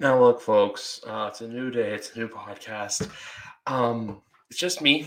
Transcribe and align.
Now, 0.00 0.18
look, 0.18 0.40
folks, 0.40 1.02
uh, 1.06 1.28
it's 1.30 1.42
a 1.42 1.46
new 1.46 1.70
day. 1.70 1.92
It's 1.92 2.16
a 2.16 2.18
new 2.18 2.28
podcast. 2.28 3.06
Um, 3.66 4.22
it's 4.48 4.58
just 4.58 4.80
me. 4.80 5.06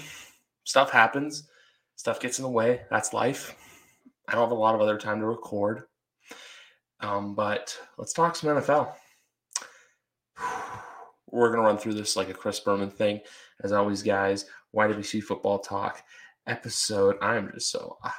Stuff 0.66 0.92
happens. 0.92 1.50
Stuff 1.96 2.20
gets 2.20 2.38
in 2.38 2.44
the 2.44 2.50
way. 2.50 2.82
That's 2.92 3.12
life. 3.12 3.56
I 4.28 4.34
don't 4.34 4.44
have 4.44 4.52
a 4.52 4.54
lot 4.54 4.76
of 4.76 4.82
other 4.82 5.00
time 5.00 5.20
to 5.20 5.26
record. 5.26 5.86
Um, 7.00 7.34
but 7.34 7.76
let's 7.98 8.14
talk 8.14 8.36
some 8.36 8.56
NFL. 8.56 8.94
We're 11.32 11.50
going 11.50 11.62
to 11.62 11.66
run 11.66 11.80
through 11.80 11.96
this 11.96 12.16
like 12.16 12.30
a 12.30 12.36
Chris 12.36 12.60
Berman 12.60 12.92
thing. 12.92 13.22
As 13.64 13.72
always, 13.72 14.04
guys, 14.04 14.46
YWC 14.76 15.24
Football 15.24 15.58
Talk 15.58 16.04
episode. 16.46 17.18
I'm 17.20 17.50
just 17.52 17.72
so. 17.72 17.98
Uh, 18.04 18.12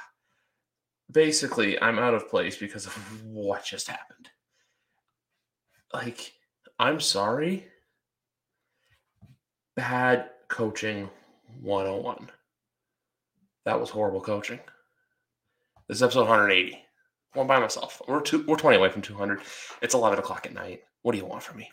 basically, 1.09 1.81
I'm 1.81 1.99
out 1.99 2.15
of 2.15 2.27
place 2.27 2.57
because 2.57 2.85
of 2.85 3.23
what 3.23 3.63
just 3.63 3.87
happened. 3.87 4.27
Like, 5.93 6.33
I'm 6.77 6.99
sorry. 6.99 7.67
Bad 9.77 10.29
coaching 10.49 11.09
101. 11.61 12.29
That 13.63 13.79
was 13.79 13.89
horrible 13.89 14.19
coaching. 14.19 14.59
This 15.87 15.97
is 15.97 16.03
episode 16.03 16.27
180. 16.27 16.77
One 17.33 17.47
by 17.47 17.59
myself. 17.59 18.01
We're 18.07 18.21
two, 18.21 18.43
we're 18.45 18.57
20 18.57 18.77
away 18.77 18.89
from 18.89 19.01
200. 19.01 19.39
It's 19.81 19.93
11 19.93 20.19
o'clock 20.19 20.45
at 20.45 20.53
night. 20.53 20.81
What 21.01 21.13
do 21.13 21.17
you 21.17 21.25
want 21.25 21.43
from 21.43 21.57
me? 21.57 21.71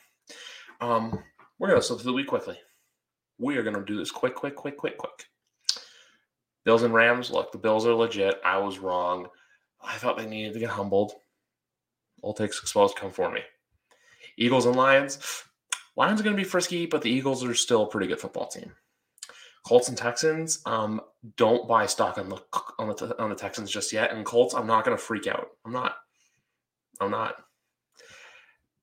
Um, 0.81 1.23
we're 1.59 1.69
gonna 1.69 1.83
slip 1.83 2.01
through 2.01 2.13
the 2.13 2.17
week 2.17 2.29
quickly. 2.29 2.59
We 3.39 3.57
are 3.57 3.63
gonna 3.65 3.85
do 3.85 3.97
this 3.97 4.11
quick, 4.13 4.37
quick, 4.37 4.55
quick, 4.55 4.77
quick, 4.77 4.99
quick. 4.99 5.27
Bills 6.65 6.85
and 6.85 6.95
Rams. 6.95 7.31
Look, 7.31 7.51
the 7.51 7.59
Bills 7.59 7.87
are 7.87 7.95
legit. 7.95 8.41
I 8.45 8.59
was 8.59 8.79
wrong. 8.79 9.29
I 9.83 9.97
thought 9.97 10.17
they 10.17 10.27
needed 10.27 10.53
to 10.55 10.61
get 10.61 10.71
humbled. 10.71 11.13
All 12.23 12.35
takes 12.35 12.61
exposed 12.61 12.95
come 12.95 13.11
for 13.11 13.33
me. 13.33 13.41
Eagles 14.37 14.67
and 14.67 14.77
Lions. 14.77 15.19
Lions 15.97 16.21
are 16.21 16.25
going 16.25 16.37
to 16.37 16.43
be 16.43 16.49
frisky, 16.49 16.87
but 16.87 17.03
the 17.03 17.11
Eagles 17.11 17.45
are 17.45 17.55
still 17.55 17.83
a 17.83 17.89
pretty 17.89 18.07
good 18.07 18.21
football 18.21 18.47
team. 18.47 18.73
Colts 19.67 19.89
and 19.89 19.97
Texans. 19.97 20.61
Um, 20.67 21.01
don't 21.37 21.69
buy 21.69 21.87
stock 21.87 22.19
on 22.19 22.29
the 22.29 22.43
on 22.79 22.89
the 22.89 23.17
on 23.21 23.31
the 23.31 23.37
Texans 23.37 23.71
just 23.71 23.93
yet. 23.93 24.13
And 24.13 24.25
Colts, 24.25 24.55
I'm 24.55 24.67
not 24.67 24.85
going 24.85 24.97
to 24.97 25.03
freak 25.03 25.27
out. 25.27 25.49
I'm 25.65 25.73
not. 25.73 25.97
I'm 27.01 27.11
not. 27.11 27.37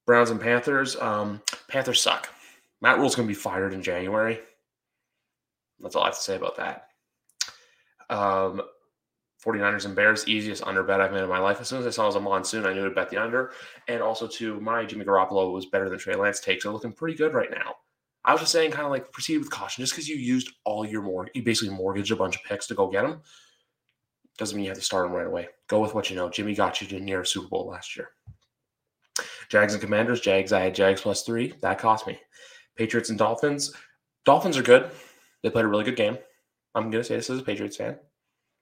Browns 0.05 0.29
and 0.29 0.41
Panthers. 0.41 0.95
Um, 0.95 1.41
Panthers 1.67 2.01
suck. 2.01 2.29
Matt 2.81 2.97
Rhule's 2.97 3.15
going 3.15 3.27
to 3.27 3.31
be 3.31 3.39
fired 3.39 3.73
in 3.73 3.83
January. 3.83 4.39
That's 5.79 5.95
all 5.95 6.03
I 6.03 6.07
have 6.07 6.15
to 6.15 6.21
say 6.21 6.35
about 6.35 6.57
that. 6.57 6.87
Um, 8.09 8.61
49ers 9.43 9.85
and 9.85 9.95
Bears, 9.95 10.27
easiest 10.27 10.63
under 10.63 10.83
bet 10.83 10.99
I've 10.99 11.13
made 11.13 11.23
in 11.23 11.29
my 11.29 11.39
life. 11.39 11.61
As 11.61 11.67
soon 11.69 11.79
as 11.79 11.87
I 11.87 11.91
saw 11.91 12.03
it 12.03 12.07
was 12.07 12.15
a 12.15 12.19
monsoon, 12.19 12.65
I 12.65 12.73
knew 12.73 12.83
to 12.83 12.93
bet 12.93 13.09
the 13.09 13.17
under. 13.17 13.53
And 13.87 14.01
also, 14.01 14.27
to 14.27 14.59
my 14.59 14.85
Jimmy 14.85 15.05
Garoppolo 15.05 15.53
was 15.53 15.65
better 15.67 15.89
than 15.89 15.97
Trey 15.97 16.15
Lance 16.15 16.39
takes 16.39 16.65
are 16.65 16.71
looking 16.71 16.91
pretty 16.91 17.15
good 17.15 17.33
right 17.33 17.49
now. 17.49 17.75
I 18.25 18.33
was 18.33 18.41
just 18.41 18.51
saying, 18.51 18.71
kind 18.71 18.85
of 18.85 18.91
like 18.91 19.11
proceed 19.11 19.37
with 19.37 19.49
caution. 19.49 19.81
Just 19.81 19.93
because 19.93 20.09
you 20.09 20.17
used 20.17 20.51
all 20.65 20.85
your 20.85 21.01
more, 21.01 21.29
you 21.33 21.41
basically 21.41 21.73
mortgaged 21.73 22.11
a 22.11 22.17
bunch 22.17 22.35
of 22.35 22.43
picks 22.43 22.67
to 22.67 22.75
go 22.75 22.89
get 22.89 23.03
them, 23.03 23.21
doesn't 24.37 24.55
mean 24.55 24.65
you 24.65 24.71
have 24.71 24.77
to 24.77 24.83
start 24.83 25.05
them 25.05 25.15
right 25.15 25.27
away. 25.27 25.47
Go 25.67 25.79
with 25.79 25.95
what 25.95 26.09
you 26.09 26.15
know. 26.15 26.29
Jimmy 26.29 26.53
got 26.53 26.81
you 26.81 26.87
to 26.87 26.99
near 26.99 27.23
Super 27.23 27.47
Bowl 27.47 27.67
last 27.67 27.95
year. 27.95 28.09
Jags 29.47 29.73
and 29.73 29.81
Commanders. 29.81 30.21
Jags, 30.21 30.51
I 30.51 30.59
had 30.59 30.75
Jags 30.75 31.01
plus 31.01 31.23
three. 31.23 31.53
That 31.61 31.79
cost 31.79 32.07
me. 32.07 32.19
Patriots 32.75 33.09
and 33.09 33.17
Dolphins. 33.17 33.73
Dolphins 34.25 34.57
are 34.57 34.63
good. 34.63 34.91
They 35.43 35.49
played 35.49 35.65
a 35.65 35.67
really 35.67 35.85
good 35.85 35.95
game. 35.95 36.17
I'm 36.75 36.91
to 36.91 37.03
say 37.03 37.15
this 37.15 37.29
as 37.29 37.39
a 37.39 37.43
Patriots 37.43 37.77
fan. 37.77 37.97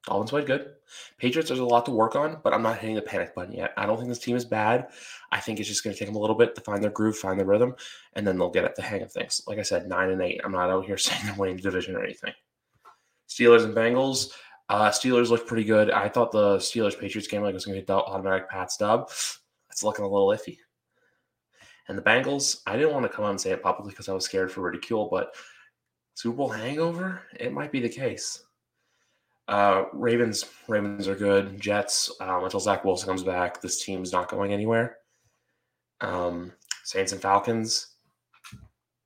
Dolphins 0.07 0.29
played 0.29 0.45
good. 0.45 0.71
Patriots, 1.17 1.49
there's 1.49 1.59
a 1.59 1.65
lot 1.65 1.85
to 1.85 1.91
work 1.91 2.15
on, 2.15 2.39
but 2.41 2.53
I'm 2.53 2.61
not 2.61 2.77
hitting 2.77 2.95
the 2.95 3.01
panic 3.01 3.35
button 3.35 3.53
yet. 3.53 3.73
I 3.75 3.85
don't 3.85 3.97
think 3.97 4.07
this 4.07 4.19
team 4.19 4.37
is 4.37 4.45
bad. 4.45 4.87
I 5.33 5.41
think 5.41 5.59
it's 5.59 5.67
just 5.67 5.83
going 5.83 5.93
to 5.93 5.99
take 5.99 6.07
them 6.07 6.15
a 6.15 6.19
little 6.19 6.35
bit 6.35 6.55
to 6.55 6.61
find 6.61 6.81
their 6.81 6.91
groove, 6.91 7.17
find 7.17 7.37
their 7.37 7.45
rhythm, 7.45 7.75
and 8.13 8.25
then 8.25 8.37
they'll 8.37 8.49
get 8.49 8.63
at 8.63 8.75
the 8.75 8.81
hang 8.81 9.01
of 9.01 9.11
things. 9.11 9.41
Like 9.47 9.59
I 9.59 9.63
said, 9.63 9.89
nine 9.89 10.11
and 10.11 10.21
eight. 10.21 10.39
I'm 10.45 10.53
not 10.53 10.69
out 10.69 10.85
here 10.85 10.97
saying 10.97 11.19
they're 11.25 11.35
winning 11.35 11.57
the 11.57 11.63
division 11.63 11.95
or 11.95 12.03
anything. 12.03 12.33
Steelers 13.27 13.65
and 13.65 13.75
Bengals. 13.75 14.31
Uh, 14.69 14.89
Steelers 14.89 15.29
looked 15.29 15.47
pretty 15.47 15.65
good. 15.65 15.91
I 15.91 16.07
thought 16.07 16.31
the 16.31 16.57
Steelers 16.57 16.97
Patriots 16.97 17.27
game 17.27 17.41
like 17.41 17.53
was 17.53 17.65
going 17.65 17.77
to 17.77 17.85
be 17.85 17.91
automatic 17.91 18.49
Pat 18.49 18.71
stub. 18.71 19.09
It's 19.69 19.83
looking 19.83 20.05
a 20.05 20.09
little 20.09 20.29
iffy. 20.29 20.57
And 21.89 21.97
the 21.97 22.01
Bengals, 22.01 22.61
I 22.65 22.77
didn't 22.77 22.93
want 22.93 23.03
to 23.03 23.09
come 23.09 23.25
out 23.25 23.31
and 23.31 23.41
say 23.41 23.51
it 23.51 23.61
publicly 23.61 23.91
because 23.91 24.07
I 24.07 24.13
was 24.13 24.23
scared 24.23 24.51
for 24.51 24.61
ridicule, 24.61 25.09
but 25.11 25.35
Super 26.15 26.37
Bowl 26.37 26.49
hangover, 26.49 27.21
it 27.37 27.53
might 27.53 27.71
be 27.71 27.81
the 27.81 27.89
case. 27.89 28.43
Uh, 29.47 29.85
Ravens, 29.93 30.45
Ravens 30.67 31.07
are 31.07 31.15
good. 31.15 31.59
Jets, 31.59 32.11
um, 32.19 32.43
until 32.43 32.59
Zach 32.59 32.83
Wilson 32.83 33.07
comes 33.07 33.23
back, 33.23 33.61
this 33.61 33.83
team's 33.83 34.11
not 34.11 34.29
going 34.29 34.51
anywhere. 34.51 34.97
Um, 36.01 36.51
Saints 36.83 37.11
and 37.13 37.21
Falcons. 37.21 37.87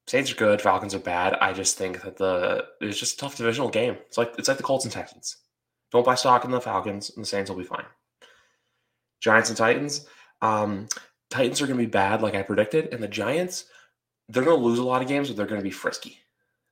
Saints 0.07 0.31
are 0.31 0.35
good. 0.35 0.61
Falcons 0.61 0.95
are 0.95 0.99
bad. 0.99 1.35
I 1.35 1.53
just 1.53 1.77
think 1.77 2.01
that 2.01 2.17
the 2.17 2.65
it's 2.81 2.99
just 2.99 3.15
a 3.15 3.17
tough 3.17 3.37
divisional 3.37 3.69
game. 3.69 3.97
It's 4.07 4.17
like 4.17 4.33
it's 4.37 4.47
like 4.47 4.57
the 4.57 4.63
Colts 4.63 4.85
and 4.85 4.91
Texans. 4.91 5.37
Don't 5.91 6.05
buy 6.05 6.15
stock 6.15 6.43
in 6.43 6.51
the 6.51 6.59
Falcons, 6.59 7.11
and 7.15 7.23
the 7.23 7.27
Saints 7.27 7.49
will 7.49 7.57
be 7.57 7.63
fine. 7.63 7.85
Giants 9.21 9.49
and 9.49 9.57
Titans. 9.57 10.07
Um, 10.41 10.87
Titans 11.29 11.61
are 11.61 11.67
going 11.67 11.77
to 11.77 11.85
be 11.85 11.89
bad, 11.89 12.21
like 12.21 12.35
I 12.35 12.41
predicted, 12.41 12.93
and 12.93 13.01
the 13.01 13.07
Giants, 13.07 13.65
they're 14.27 14.43
going 14.43 14.57
to 14.57 14.63
lose 14.63 14.79
a 14.79 14.83
lot 14.83 15.01
of 15.01 15.07
games, 15.07 15.29
but 15.29 15.37
they're 15.37 15.45
going 15.45 15.61
to 15.61 15.63
be 15.63 15.71
frisky. 15.71 16.19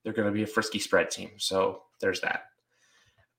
They're 0.04 0.14
going 0.14 0.28
to 0.28 0.34
be 0.34 0.44
a 0.44 0.48
frisky 0.48 0.80
spread 0.80 1.12
team. 1.12 1.32
So 1.38 1.84
there's 2.02 2.22
that. 2.22 2.46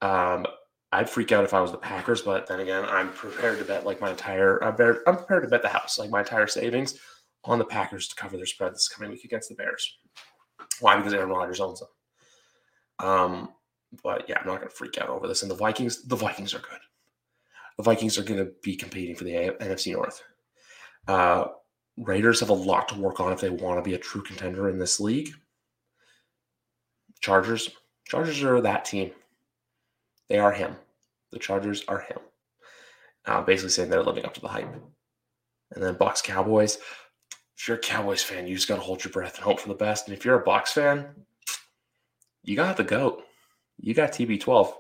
Um, 0.03 0.47
I'd 0.93 1.09
freak 1.09 1.31
out 1.31 1.45
if 1.45 1.55
I 1.55 1.61
was 1.61 1.71
the 1.71 1.79
Packers, 1.79 2.23
but 2.23 2.47
then 2.47 2.61
again, 2.61 2.85
I'm 2.85 3.11
prepared 3.13 3.59
to 3.59 3.65
bet 3.65 3.87
like 3.87 4.01
my 4.01 4.11
entire 4.11 4.63
I'm, 4.65 4.77
better, 4.77 5.03
I'm 5.07 5.17
prepared 5.17 5.45
to 5.45 5.49
bet 5.49 5.63
the 5.63 5.69
house, 5.69 5.99
like 5.99 6.11
my 6.11 6.21
entire 6.21 6.47
savings 6.47 6.99
on 7.45 7.59
the 7.59 7.65
Packers 7.65 8.09
to 8.09 8.17
cover 8.17 8.37
their 8.37 8.47
spread 8.47 8.73
this 8.73 8.89
coming 8.89 9.11
week 9.11 9.25
against 9.25 9.49
the 9.49 9.55
Bears. 9.55 9.99
Why? 10.81 10.97
Because 10.97 11.15
Aaron 11.15 11.31
Rodgers 11.31 11.61
owns 11.61 11.81
them. 11.81 11.89
Um, 12.99 13.49
but 14.03 14.29
yeah, 14.29 14.39
I'm 14.41 14.47
not 14.47 14.63
to 14.63 14.69
freak 14.69 14.99
out 14.99 15.09
over 15.09 15.27
this. 15.27 15.43
And 15.43 15.51
the 15.51 15.57
Vikings, 15.57 16.03
the 16.07 16.17
Vikings 16.17 16.55
are 16.55 16.59
good. 16.59 16.79
The 17.77 17.83
Vikings 17.83 18.19
are 18.19 18.25
to 18.39 18.53
be 18.63 18.77
competing 18.77 19.15
for 19.15 19.25
the 19.25 19.33
NFC 19.33 19.93
North. 19.93 20.23
Uh, 21.09 21.47
Raiders 21.97 22.41
have 22.41 22.51
a 22.51 22.55
lot 22.55 22.89
to 22.89 22.99
work 22.99 23.21
on 23.21 23.33
if 23.33 23.41
they 23.41 23.51
want 23.51 23.83
to 23.83 23.89
be 23.89 23.95
a 23.95 23.99
true 23.99 24.23
contender 24.23 24.69
in 24.69 24.79
this 24.79 25.01
league. 25.01 25.31
Chargers, 27.21 27.71
Chargers 28.07 28.43
are 28.43 28.61
that 28.61 28.85
team. 28.85 29.13
They 30.31 30.39
are 30.39 30.53
him. 30.53 30.77
The 31.33 31.39
Chargers 31.39 31.85
are 31.89 32.01
him. 32.01 32.19
Uh, 33.27 33.43
basically 33.43 33.71
saying 33.71 33.91
they're 33.91 34.03
living 34.03 34.25
up 34.25 34.33
to 34.35 34.41
the 34.41 34.49
hype. 34.49 34.73
And 35.73 35.85
then 35.85 35.97
Bucs 35.97 36.23
Cowboys. 36.23 36.79
If 37.59 37.69
you're 37.69 37.77
a 37.77 37.81
Cowboys 37.81 38.23
fan, 38.23 38.47
you 38.47 38.55
just 38.55 38.69
got 38.69 38.77
to 38.77 38.81
hold 38.81 39.05
your 39.05 39.13
breath 39.13 39.35
and 39.35 39.45
hope 39.45 39.61
for 39.61 39.69
the 39.69 39.75
best. 39.75 40.09
And 40.09 40.17
if 40.17 40.25
you're 40.25 40.41
a 40.41 40.45
Bucs 40.45 40.69
fan, 40.69 41.09
you 42.45 42.57
got 42.57 42.77
the 42.77 42.85
goat. 42.85 43.25
You 43.79 43.93
got 43.93 44.13
TB12. 44.13 44.73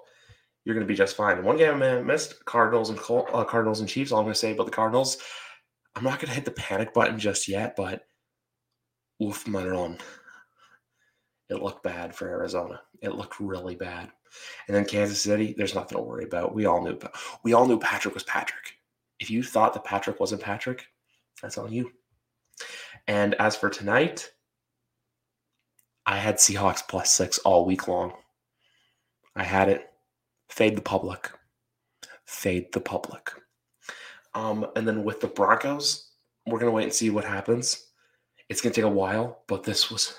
You're 0.65 0.75
going 0.75 0.87
to 0.87 0.91
be 0.91 0.97
just 0.97 1.16
fine. 1.16 1.44
One 1.44 1.56
game 1.56 1.83
I 1.83 2.00
missed 2.00 2.44
Cardinals 2.44 2.91
and 2.91 2.99
uh, 2.99 3.44
Cardinals 3.44 3.81
and 3.81 3.89
Chiefs. 3.89 4.12
All 4.12 4.19
I'm 4.19 4.25
going 4.25 4.34
to 4.34 4.39
say 4.39 4.53
about 4.53 4.66
the 4.66 4.72
Cardinals, 4.72 5.19
I'm 5.97 6.05
not 6.05 6.21
going 6.21 6.28
to 6.28 6.34
hit 6.34 6.44
the 6.44 6.53
panic 6.53 6.94
button 6.94 7.19
just 7.19 7.49
yet, 7.49 7.75
but 7.77 8.05
oof, 9.22 9.47
Maron. 9.49 9.99
It 11.50 11.62
looked 11.62 11.83
bad 11.83 12.15
for 12.15 12.28
Arizona. 12.28 12.81
It 13.03 13.16
looked 13.16 13.41
really 13.41 13.75
bad. 13.75 14.11
And 14.69 14.77
then 14.77 14.84
Kansas 14.84 15.21
City, 15.21 15.55
there's 15.56 15.75
nothing 15.75 15.99
to 15.99 16.05
worry 16.05 16.25
about. 16.25 16.55
We 16.55 16.66
all 16.66 16.83
knew 16.83 16.99
we 17.43 17.53
all 17.53 17.66
knew 17.66 17.78
Patrick 17.78 18.15
was 18.15 18.22
Patrick. 18.22 18.77
If 19.19 19.31
you 19.31 19.43
thought 19.43 19.75
that 19.75 19.84
Patrick 19.84 20.21
wasn't 20.21 20.43
Patrick, 20.43 20.87
that's 21.43 21.59
on 21.59 21.72
you. 21.72 21.91
And 23.09 23.34
as 23.34 23.56
for 23.56 23.69
tonight, 23.69 24.31
I 26.06 26.16
had 26.16 26.37
Seahawks 26.37 26.87
plus 26.87 27.10
six 27.10 27.39
all 27.39 27.66
week 27.66 27.89
long. 27.89 28.12
I 29.34 29.43
had 29.43 29.69
it. 29.69 29.91
Fade 30.49 30.77
the 30.77 30.83
public. 30.83 31.31
Fade 32.25 32.72
the 32.72 32.81
public. 32.81 33.31
Um, 34.34 34.66
and 34.77 34.87
then 34.87 35.03
with 35.03 35.21
the 35.21 35.27
Broncos, 35.27 36.12
we're 36.47 36.60
gonna 36.60 36.71
wait 36.71 36.84
and 36.84 36.93
see 36.93 37.10
what 37.10 37.25
happens. 37.25 37.89
It's 38.49 38.60
gonna 38.60 38.75
take 38.75 38.84
a 38.84 38.89
while, 38.89 39.42
but 39.48 39.65
this 39.65 39.91
was 39.91 40.19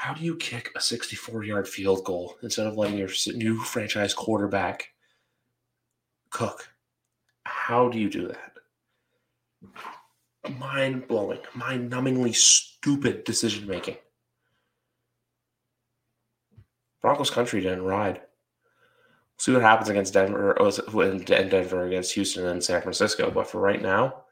how 0.00 0.14
do 0.14 0.24
you 0.24 0.34
kick 0.34 0.70
a 0.74 0.80
64 0.80 1.44
yard 1.44 1.68
field 1.68 2.06
goal 2.06 2.38
instead 2.42 2.66
of 2.66 2.78
letting 2.78 2.96
your 2.96 3.10
new 3.34 3.58
franchise 3.58 4.14
quarterback 4.14 4.94
cook? 6.30 6.70
How 7.44 7.90
do 7.90 7.98
you 7.98 8.08
do 8.08 8.28
that? 8.28 8.52
Mind 10.58 11.06
blowing, 11.06 11.40
mind 11.54 11.92
numbingly 11.92 12.34
stupid 12.34 13.24
decision 13.24 13.66
making. 13.66 13.98
Broncos 17.02 17.28
country 17.28 17.60
didn't 17.60 17.84
ride. 17.84 18.14
We'll 18.14 19.36
see 19.36 19.52
what 19.52 19.60
happens 19.60 19.90
against 19.90 20.14
Denver, 20.14 20.52
and 20.52 21.26
Denver 21.26 21.86
against 21.86 22.14
Houston 22.14 22.46
and 22.46 22.64
San 22.64 22.80
Francisco. 22.80 23.30
But 23.30 23.48
for 23.48 23.60
right 23.60 23.82
now, 23.82 24.22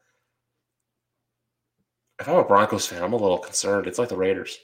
if 2.18 2.26
I'm 2.26 2.36
a 2.36 2.44
Broncos 2.44 2.86
fan, 2.86 3.02
I'm 3.02 3.12
a 3.12 3.16
little 3.16 3.36
concerned. 3.36 3.86
It's 3.86 3.98
like 3.98 4.08
the 4.08 4.16
Raiders. 4.16 4.58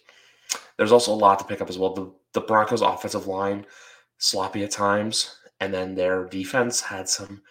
There's 0.77 0.93
also 0.93 1.13
a 1.13 1.15
lot 1.15 1.39
to 1.39 1.45
pick 1.45 1.61
up 1.61 1.71
as 1.71 1.79
well. 1.79 1.95
The, 1.95 2.13
the 2.33 2.41
Broncos' 2.41 2.83
offensive 2.83 3.27
line 3.27 3.67
sloppy 4.19 4.65
at 4.65 4.71
times, 4.71 5.37
and 5.61 5.73
then 5.73 5.95
their 5.95 6.25
defense 6.25 6.81
had 6.81 7.09
some 7.09 7.43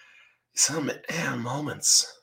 some 0.56 0.92
eh, 1.10 1.36
moments. 1.36 2.22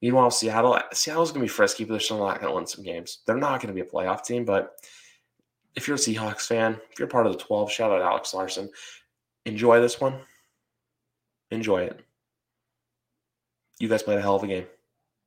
Meanwhile, 0.00 0.30
Seattle, 0.30 0.80
Seattle's 0.92 1.32
to 1.32 1.38
be 1.38 1.46
frisky, 1.46 1.84
but 1.84 1.92
they're 1.92 2.00
still 2.00 2.18
not 2.18 2.40
to 2.40 2.50
win 2.50 2.66
some 2.66 2.84
games. 2.84 3.18
They're 3.26 3.36
not 3.36 3.60
to 3.60 3.72
be 3.72 3.80
a 3.80 3.84
playoff 3.84 4.24
team, 4.24 4.44
but 4.44 4.74
if 5.76 5.86
you're 5.86 5.96
a 5.96 5.98
Seahawks 5.98 6.46
fan, 6.46 6.80
if 6.90 6.98
you're 6.98 7.08
part 7.08 7.26
of 7.26 7.32
the 7.32 7.38
12, 7.38 7.70
shout 7.70 7.92
out 7.92 8.02
Alex 8.02 8.34
Larson. 8.34 8.68
Enjoy 9.46 9.80
this 9.80 10.00
one. 10.00 10.20
Enjoy 11.50 11.82
it. 11.82 12.00
You 13.78 13.88
guys 13.88 14.02
played 14.02 14.18
a 14.18 14.22
hell 14.22 14.36
of 14.36 14.42
a 14.42 14.46
game. 14.46 14.66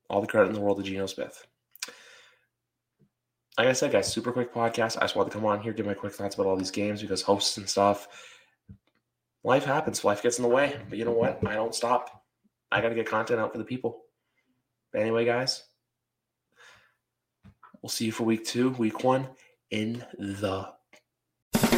All 0.09 0.21
the 0.21 0.27
credit 0.27 0.49
in 0.49 0.53
the 0.53 0.61
world 0.61 0.77
to 0.77 0.83
Geno 0.83 1.05
Smith. 1.05 1.45
Like 3.57 3.67
I 3.67 3.73
said, 3.73 3.91
guys, 3.91 4.11
super 4.11 4.33
quick 4.33 4.53
podcast. 4.53 4.97
I 4.97 5.01
just 5.01 5.15
wanted 5.15 5.31
to 5.31 5.37
come 5.37 5.45
on 5.45 5.61
here, 5.61 5.71
give 5.71 5.85
my 5.85 5.93
quick 5.93 6.13
thoughts 6.13 6.35
about 6.35 6.47
all 6.47 6.57
these 6.57 6.71
games 6.71 7.01
because 7.01 7.21
hosts 7.21 7.57
and 7.57 7.69
stuff. 7.69 8.07
Life 9.45 9.63
happens. 9.63 10.03
Life 10.03 10.21
gets 10.21 10.39
in 10.39 10.43
the 10.43 10.49
way. 10.49 10.75
But 10.89 10.97
you 10.97 11.05
know 11.05 11.11
what? 11.11 11.39
I 11.47 11.53
don't 11.53 11.73
stop. 11.73 12.23
I 12.71 12.81
got 12.81 12.89
to 12.89 12.95
get 12.95 13.07
content 13.07 13.39
out 13.39 13.53
for 13.53 13.57
the 13.57 13.63
people. 13.63 14.03
But 14.91 15.01
anyway, 15.01 15.23
guys, 15.23 15.63
we'll 17.81 17.89
see 17.89 18.05
you 18.05 18.11
for 18.11 18.23
week 18.23 18.45
two, 18.45 18.71
week 18.71 19.03
one 19.03 19.27
in 19.71 20.03
the 20.17 20.69